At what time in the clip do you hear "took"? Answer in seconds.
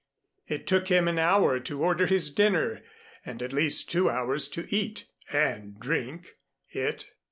0.65-0.87